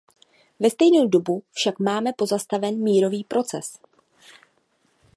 Ve 0.59 0.69
stejnou 0.69 1.07
dobu 1.07 1.43
však 1.51 1.79
máme 1.79 2.13
pozastaven 2.13 2.83
mírový 2.83 3.23
proces. 3.23 3.79